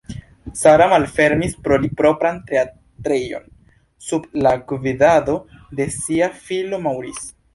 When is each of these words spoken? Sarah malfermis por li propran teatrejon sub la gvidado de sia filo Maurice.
Sarah 0.59 0.85
malfermis 0.93 1.51
por 1.67 1.75
li 1.83 1.89
propran 1.99 2.39
teatrejon 2.47 3.45
sub 4.07 4.25
la 4.47 4.55
gvidado 4.73 5.35
de 5.81 5.89
sia 5.99 6.33
filo 6.49 6.83
Maurice. 6.89 7.31